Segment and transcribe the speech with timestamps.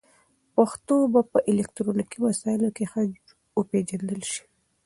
[0.55, 3.01] پښتو به په الکترونیکي وسایلو کې ښه
[3.59, 4.43] وپېژندل شي.